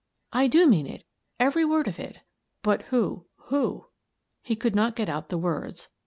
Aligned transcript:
"I 0.41 0.47
do 0.47 0.65
mean 0.65 0.87
it— 0.87 1.03
every 1.39 1.63
word 1.63 1.87
of 1.87 1.99
it" 1.99 2.21
"But 2.63 2.81
who— 2.85 3.27
who—" 3.49 3.85
He 4.41 4.55
could 4.55 4.73
not 4.73 4.95
get 4.95 5.09
out 5.09 5.29
the 5.29 5.37
words. 5.37 5.89